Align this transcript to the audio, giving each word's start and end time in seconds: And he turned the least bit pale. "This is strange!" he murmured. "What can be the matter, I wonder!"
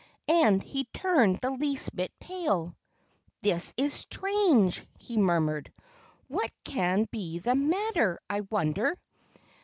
And 0.31 0.63
he 0.63 0.85
turned 0.85 1.37
the 1.37 1.51
least 1.51 1.95
bit 1.95 2.11
pale. 2.19 2.75
"This 3.43 3.71
is 3.77 3.93
strange!" 3.93 4.83
he 4.97 5.15
murmured. 5.15 5.71
"What 6.27 6.49
can 6.63 7.05
be 7.11 7.37
the 7.37 7.53
matter, 7.53 8.19
I 8.27 8.39
wonder!" 8.41 8.97